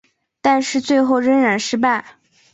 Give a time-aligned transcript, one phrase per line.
[0.41, 2.03] 但是最后仍然失败。